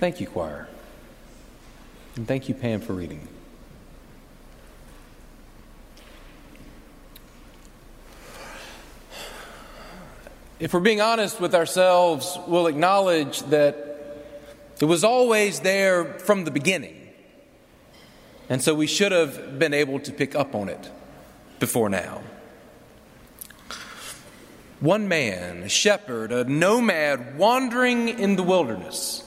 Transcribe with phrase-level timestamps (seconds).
[0.00, 0.66] Thank you, choir.
[2.16, 3.28] And thank you, Pam, for reading.
[10.58, 14.24] If we're being honest with ourselves, we'll acknowledge that
[14.80, 16.96] it was always there from the beginning.
[18.48, 20.90] And so we should have been able to pick up on it
[21.58, 22.22] before now.
[24.80, 29.24] One man, a shepherd, a nomad wandering in the wilderness,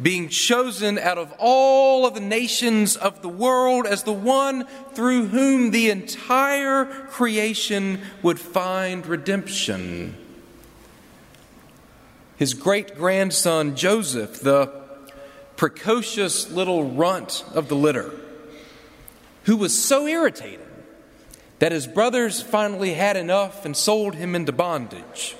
[0.00, 5.26] being chosen out of all of the nations of the world as the one through
[5.26, 10.16] whom the entire creation would find redemption.
[12.36, 14.66] His great grandson Joseph, the
[15.56, 18.10] precocious little runt of the litter,
[19.44, 20.60] who was so irritated
[21.58, 25.36] that his brothers finally had enough and sold him into bondage,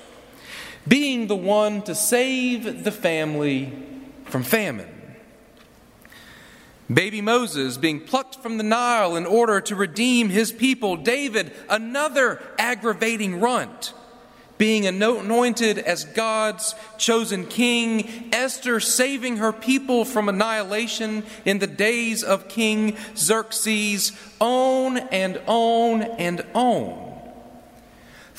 [0.87, 3.92] being the one to save the family
[4.33, 4.89] from famine.
[6.91, 10.97] Baby Moses being plucked from the Nile in order to redeem his people.
[10.97, 13.93] David, another aggravating runt
[14.57, 22.23] being anointed as God's chosen king, Esther saving her people from annihilation in the days
[22.23, 27.12] of King Xerxes, on and on and on.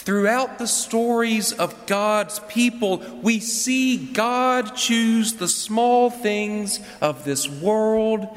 [0.05, 7.49] Throughout the stories of God's people, we see God choose the small things of this
[7.49, 8.29] world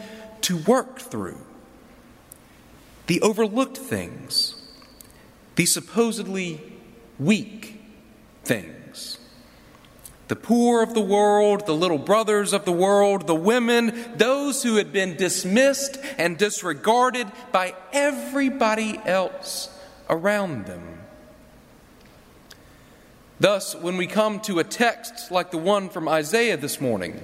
[0.42, 1.42] to work through.
[3.08, 4.56] The overlooked things,
[5.56, 6.62] the supposedly
[7.20, 7.82] weak
[8.45, 9.18] things.
[10.30, 14.76] The poor of the world, the little brothers of the world, the women, those who
[14.76, 19.70] had been dismissed and disregarded by everybody else
[20.10, 20.97] around them.
[23.39, 27.19] Thus, when we come to a text like the one from Isaiah this morning,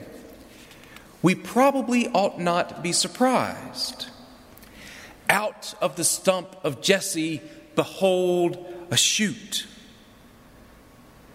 [1.22, 4.08] we probably ought not be surprised.
[5.30, 7.42] Out of the stump of Jesse,
[7.76, 9.66] behold a shoot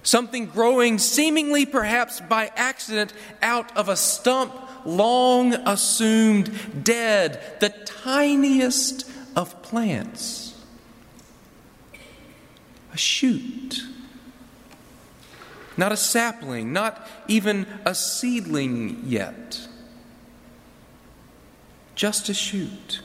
[0.09, 3.13] something growing seemingly perhaps by accident
[3.43, 4.55] out of a stump
[4.87, 10.55] long assumed dead, the tiniest of plants.
[12.93, 13.83] A shoot.
[15.79, 19.67] Not a sapling, not even a seedling yet.
[21.95, 23.01] Just a shoot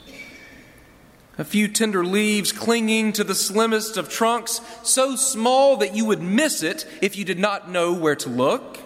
[1.37, 6.21] a few tender leaves clinging to the slimmest of trunks, so small that you would
[6.21, 8.79] miss it if you did not know where to look.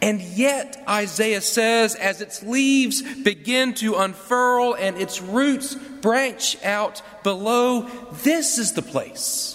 [0.00, 7.02] And yet, Isaiah says, as its leaves begin to unfurl and its roots branch out
[7.24, 7.88] below,
[8.22, 9.53] this is the place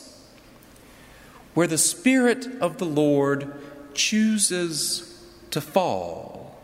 [1.59, 3.53] where the Spirit of the Lord
[3.93, 6.57] chooses to fall.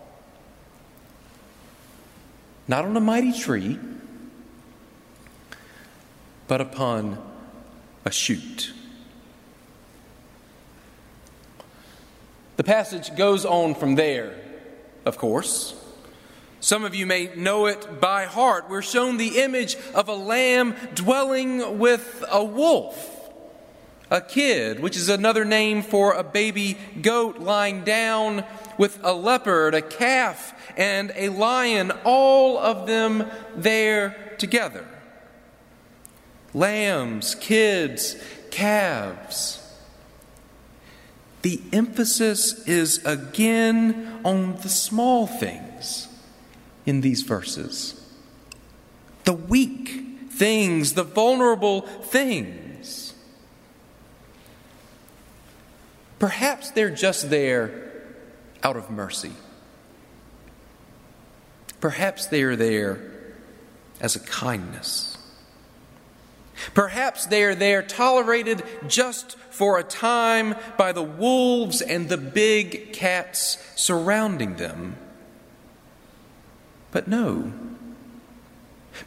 [2.66, 3.78] Not on a mighty tree
[6.48, 7.22] but upon
[8.06, 8.72] a shoot.
[12.56, 14.34] The passage goes on from there,
[15.04, 15.76] of course.
[16.62, 18.70] Some of you may know it by heart.
[18.70, 23.15] We're shown the image of a lamb dwelling with a wolf,
[24.10, 28.44] a kid, which is another name for a baby goat lying down
[28.78, 34.86] with a leopard, a calf, and a lion, all of them there together
[36.54, 38.16] lambs, kids,
[38.50, 39.62] calves.
[41.42, 46.08] The emphasis is again on the small things
[46.86, 48.02] in these verses
[49.26, 53.15] the weak things, the vulnerable things.
[56.20, 57.92] Perhaps they're just there
[58.64, 59.34] out of mercy.
[61.80, 63.00] Perhaps they are there
[64.00, 65.18] as a kindness.
[66.74, 72.94] Perhaps they are there tolerated just for a time by the wolves and the big
[72.94, 74.96] cats surrounding them.
[76.92, 77.52] But no.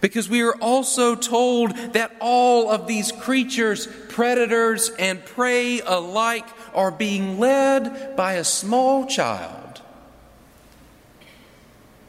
[0.01, 6.91] Because we are also told that all of these creatures, predators and prey alike, are
[6.91, 9.83] being led by a small child.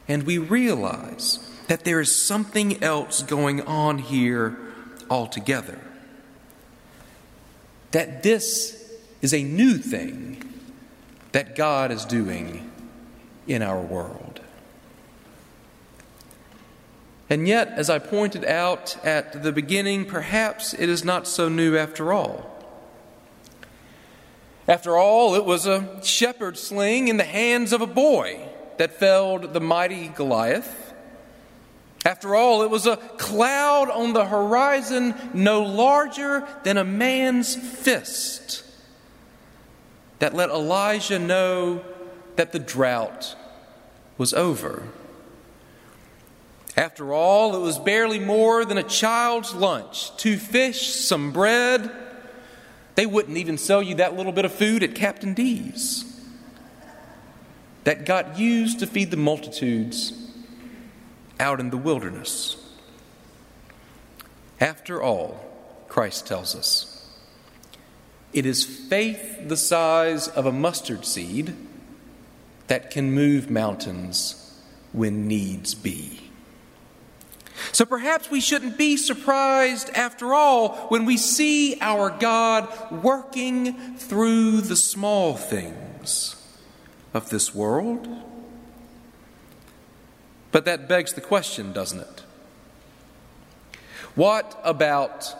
[0.08, 4.58] And we realize that there is something else going on here
[5.08, 5.78] altogether.
[7.92, 10.42] That this is a new thing
[11.32, 12.70] that God is doing
[13.46, 14.40] in our world.
[17.28, 21.76] And yet, as I pointed out at the beginning, perhaps it is not so new
[21.76, 22.59] after all.
[24.70, 28.38] After all, it was a shepherd's sling in the hands of a boy
[28.76, 30.94] that felled the mighty Goliath.
[32.04, 38.62] After all, it was a cloud on the horizon no larger than a man's fist
[40.20, 41.84] that let Elijah know
[42.36, 43.34] that the drought
[44.18, 44.84] was over.
[46.76, 51.90] After all, it was barely more than a child's lunch two fish, some bread.
[52.94, 56.04] They wouldn't even sell you that little bit of food at Captain D's
[57.84, 60.12] that got used to feed the multitudes
[61.38, 62.56] out in the wilderness.
[64.60, 65.42] After all,
[65.88, 67.08] Christ tells us,
[68.32, 71.56] it is faith the size of a mustard seed
[72.68, 74.60] that can move mountains
[74.92, 76.29] when needs be.
[77.72, 82.68] So perhaps we shouldn't be surprised after all when we see our God
[83.02, 86.36] working through the small things
[87.14, 88.08] of this world.
[90.52, 92.22] But that begs the question, doesn't it?
[94.14, 95.34] What about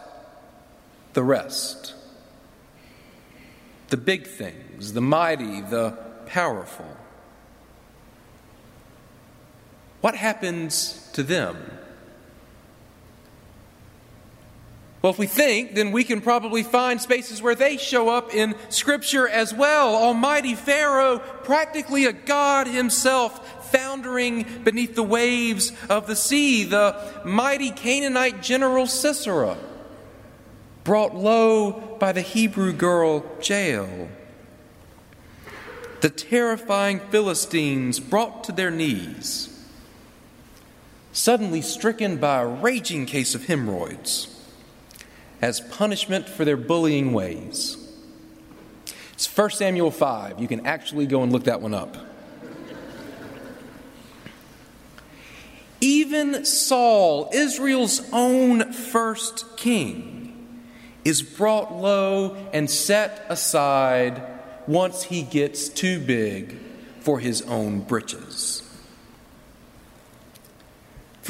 [1.15, 1.95] the rest?
[3.89, 6.97] The big things, the mighty, the powerful.
[10.01, 11.57] What happens to them?
[15.03, 18.55] Well, if we think, then we can probably find spaces where they show up in
[18.69, 19.95] Scripture as well.
[19.95, 26.65] Almighty Pharaoh, practically a god himself, foundering beneath the waves of the sea.
[26.65, 29.57] The mighty Canaanite general Sisera,
[30.85, 34.09] brought low by the Hebrew girl Jael.
[36.03, 39.49] The terrifying Philistines brought to their knees,
[41.13, 44.40] suddenly stricken by a raging case of hemorrhoids
[45.41, 47.77] as punishment for their bullying ways.
[49.13, 50.41] It's 1 Samuel 5.
[50.41, 51.97] You can actually go and look that one up.
[55.81, 60.61] Even Saul, Israel's own first king,
[61.05, 64.23] is brought low and set aside
[64.67, 66.59] once he gets too big
[67.01, 68.70] for his own britches.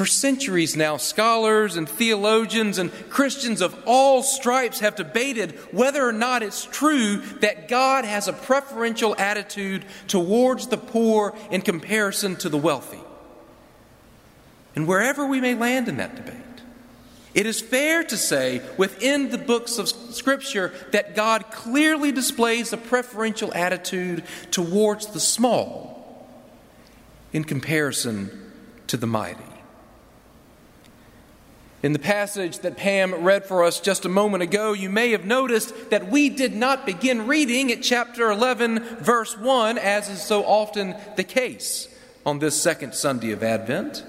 [0.01, 6.11] For centuries now, scholars and theologians and Christians of all stripes have debated whether or
[6.11, 12.49] not it's true that God has a preferential attitude towards the poor in comparison to
[12.49, 12.97] the wealthy.
[14.75, 16.35] And wherever we may land in that debate,
[17.35, 22.77] it is fair to say within the books of Scripture that God clearly displays a
[22.77, 26.27] preferential attitude towards the small
[27.31, 28.51] in comparison
[28.87, 29.50] to the mighty.
[31.83, 35.25] In the passage that Pam read for us just a moment ago, you may have
[35.25, 40.43] noticed that we did not begin reading at chapter 11, verse 1, as is so
[40.43, 41.87] often the case
[42.23, 44.03] on this second Sunday of Advent.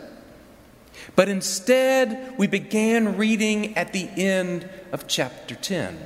[1.17, 5.99] But instead, we began reading at the end of chapter 10.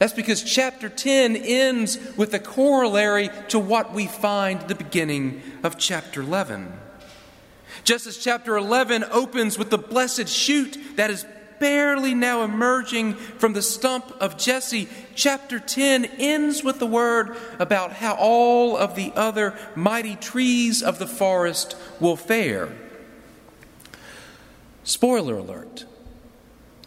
[0.00, 5.78] That's because chapter 10 ends with a corollary to what we find the beginning of
[5.78, 6.72] chapter 11.
[7.84, 11.26] Just as chapter 11 opens with the blessed shoot that is
[11.58, 17.92] barely now emerging from the stump of Jesse, chapter 10 ends with the word about
[17.92, 22.68] how all of the other mighty trees of the forest will fare.
[24.84, 25.84] Spoiler alert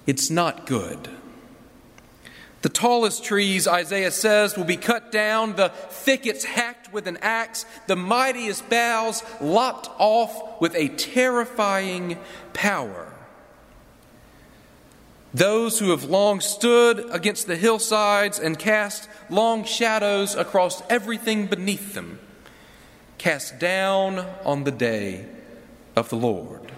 [0.05, 1.09] it's not good.
[2.65, 7.63] The tallest trees, Isaiah says, will be cut down, the thickets hacked with an axe,
[7.85, 12.17] the mightiest boughs lopped off with a terrifying
[12.53, 13.13] power.
[15.31, 21.93] Those who have long stood against the hillsides and cast long shadows across everything beneath
[21.93, 22.17] them,
[23.19, 25.27] cast down on the day
[25.95, 26.71] of the Lord.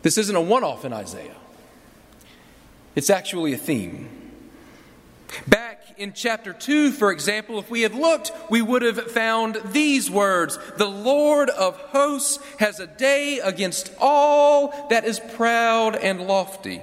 [0.00, 1.36] This isn't a one off in Isaiah.
[2.94, 4.08] It's actually a theme.
[5.46, 10.10] Back in chapter 2, for example, if we had looked, we would have found these
[10.10, 16.82] words The Lord of hosts has a day against all that is proud and lofty,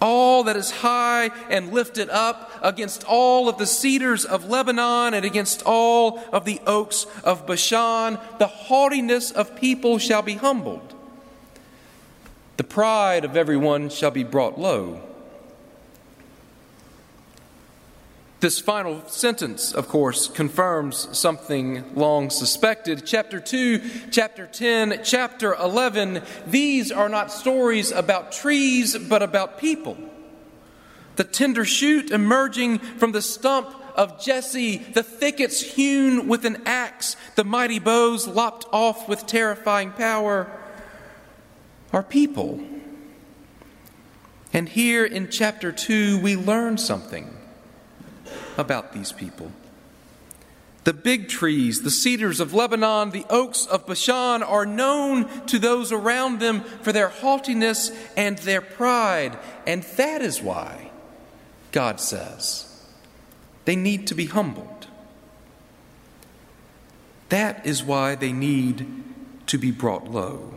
[0.00, 5.26] all that is high and lifted up, against all of the cedars of Lebanon and
[5.26, 8.18] against all of the oaks of Bashan.
[8.38, 10.94] The haughtiness of people shall be humbled
[12.56, 15.00] the pride of everyone shall be brought low.
[18.40, 23.06] This final sentence, of course, confirms something long suspected.
[23.06, 29.96] Chapter 2, chapter 10, chapter 11, these are not stories about trees, but about people.
[31.16, 37.16] the tender shoot emerging from the stump of Jesse, the thickets hewn with an axe,
[37.36, 40.50] the mighty boughs lopped off with terrifying power,
[41.94, 42.60] are people.
[44.52, 47.36] And here in chapter 2, we learn something
[48.58, 49.52] about these people.
[50.82, 55.92] The big trees, the cedars of Lebanon, the oaks of Bashan are known to those
[55.92, 59.38] around them for their haughtiness and their pride.
[59.64, 60.90] And that is why,
[61.70, 62.84] God says,
[63.66, 64.88] they need to be humbled.
[67.28, 68.84] That is why they need
[69.46, 70.54] to be brought low.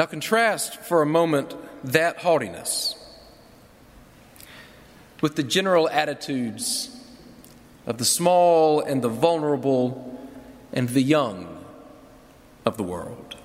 [0.00, 1.54] Now, contrast for a moment
[1.84, 2.94] that haughtiness
[5.20, 6.88] with the general attitudes
[7.86, 10.26] of the small and the vulnerable
[10.72, 11.62] and the young
[12.64, 13.36] of the world.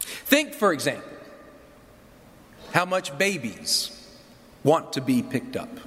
[0.00, 1.08] Think, for example,
[2.72, 4.12] how much babies
[4.64, 5.78] want to be picked up,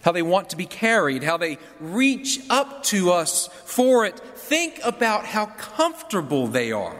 [0.00, 4.18] how they want to be carried, how they reach up to us for it.
[4.18, 6.96] Think about how comfortable they are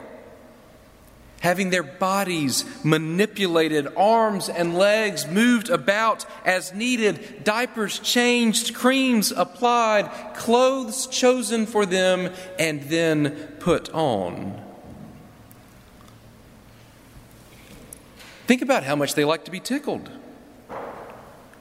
[1.44, 10.10] having their bodies manipulated, arms and legs moved about as needed, diapers changed, creams applied,
[10.34, 14.58] clothes chosen for them, and then put on.
[18.46, 20.10] Think about how much they like to be tickled,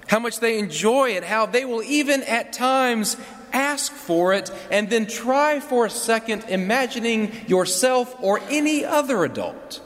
[0.08, 3.18] how much they enjoy it, how they will even at times
[3.54, 9.80] ask for it, and then try for a second imagining yourself or any other adult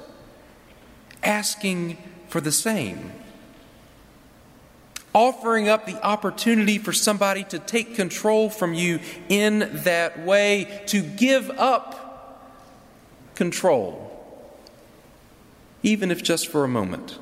[1.21, 1.97] asking
[2.29, 3.11] for the same.
[5.13, 11.01] Offering up the opportunity for somebody to take control from you in that way, to
[11.01, 12.03] give up
[13.35, 14.03] control,
[15.83, 17.17] even if just for a moment.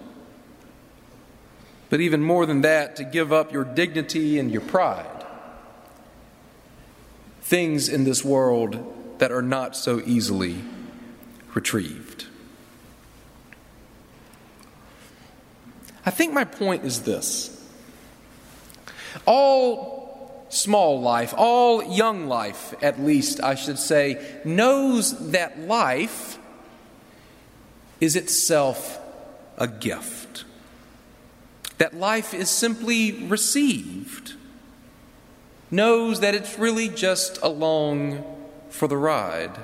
[1.89, 5.14] But even more than that, to give up your dignity and your pride
[7.45, 10.57] things in this world that are not so easily
[11.53, 12.25] retrieved.
[16.03, 17.51] I think my point is this
[19.27, 26.39] all small life, all young life, at least, I should say, knows that life
[28.01, 28.99] is itself
[29.57, 30.45] a gift.
[31.77, 34.33] That life is simply received
[35.75, 38.23] knows that it's really just along
[38.69, 39.57] for the ride,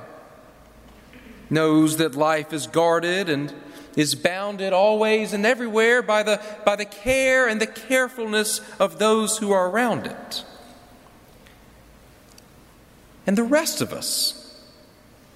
[1.50, 3.53] knows that life is guarded and
[3.96, 9.38] is bounded always and everywhere by the, by the care and the carefulness of those
[9.39, 10.44] who are around it.
[13.27, 14.40] And the rest of us,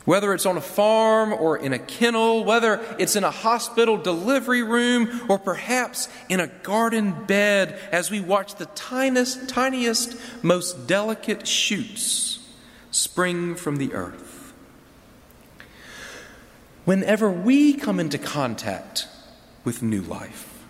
[0.06, 4.64] whether it's on a farm or in a kennel, whether it's in a hospital delivery
[4.64, 11.48] room or perhaps in a garden bed as we watch the tiniest, tiniest, most delicate
[11.48, 12.40] shoots
[12.92, 14.54] spring from the earth.
[16.86, 19.08] Whenever we come into contact
[19.64, 20.64] with new life,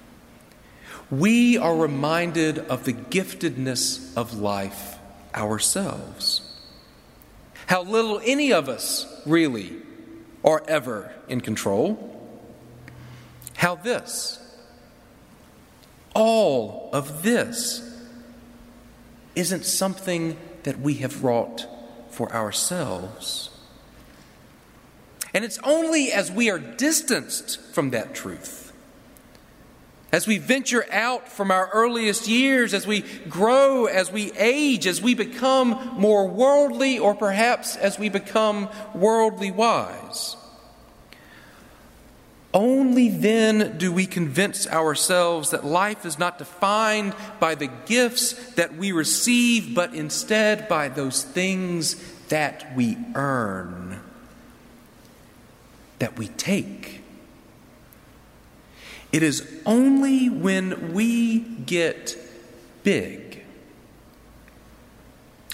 [1.12, 4.98] we are reminded of the giftedness of life
[5.36, 6.45] ourselves.
[7.68, 9.74] How little any of us really
[10.44, 12.12] are ever in control.
[13.56, 14.40] How this,
[16.14, 17.82] all of this,
[19.36, 21.68] isn't something that we have wrought
[22.10, 23.50] for ourselves.
[25.34, 28.65] And it's only as we are distanced from that truth
[30.16, 35.02] as we venture out from our earliest years, as we grow, as we age, as
[35.02, 40.38] we become more worldly, or perhaps as we become worldly wise.
[42.54, 48.78] Only then do we convince ourselves that life is not defined by the gifts that
[48.78, 51.96] we receive, but instead by those things
[52.30, 54.00] that we earn,
[56.00, 57.05] that we take.
[59.16, 62.18] It is only when we get
[62.84, 63.46] big,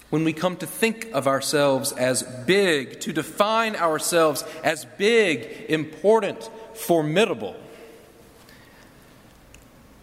[0.10, 6.50] when we come to think of ourselves as big, to define ourselves as big, important,
[6.74, 7.56] formidable,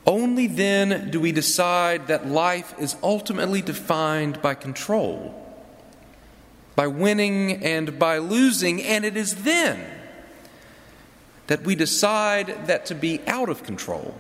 [0.07, 5.35] only then do we decide that life is ultimately defined by control,
[6.77, 9.98] by winning and by losing, and it is then
[11.49, 14.15] that we decide that to be out of control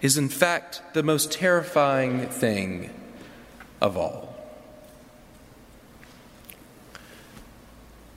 [0.00, 2.90] is, in fact, the most terrifying thing
[3.80, 4.28] of all.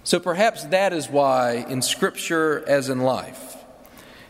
[0.03, 3.55] So perhaps that is why, in Scripture as in life,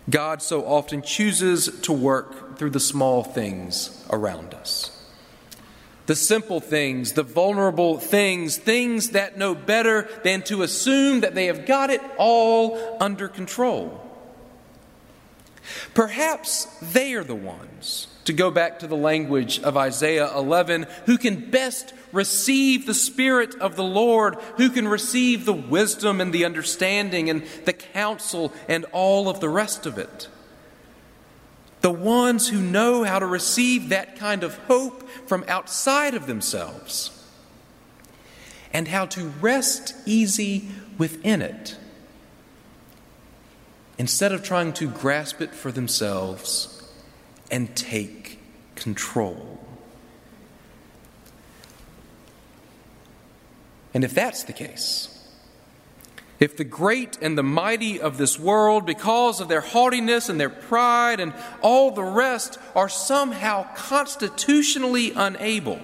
[0.09, 4.92] God so often chooses to work through the small things around us.
[6.05, 11.45] The simple things, the vulnerable things, things that know better than to assume that they
[11.45, 13.99] have got it all under control.
[15.93, 21.17] Perhaps they are the ones, to go back to the language of Isaiah 11, who
[21.17, 26.45] can best receive the Spirit of the Lord, who can receive the wisdom and the
[26.45, 30.27] understanding and the counsel and all of the rest of it.
[31.83, 37.11] The ones who know how to receive that kind of hope from outside of themselves
[38.71, 41.77] and how to rest easy within it
[43.97, 46.89] instead of trying to grasp it for themselves
[47.51, 48.39] and take
[48.75, 49.59] control.
[53.93, 55.12] And if that's the case,
[56.43, 60.49] if the great and the mighty of this world, because of their haughtiness and their
[60.49, 65.79] pride and all the rest, are somehow constitutionally unable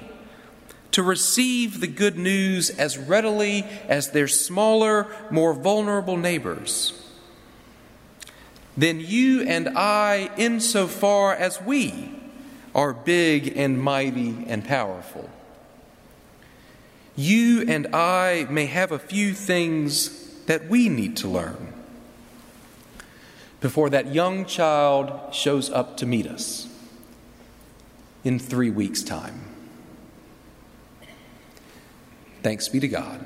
[0.91, 7.09] to receive the good news as readily as their smaller, more vulnerable neighbors,
[8.75, 12.11] then you and I, insofar as we
[12.75, 15.29] are big and mighty and powerful,
[17.15, 21.71] you and I may have a few things that we need to learn
[23.61, 26.67] before that young child shows up to meet us
[28.23, 29.41] in three weeks' time.
[32.41, 33.23] Thanks be to God.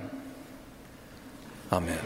[1.72, 2.02] Amen.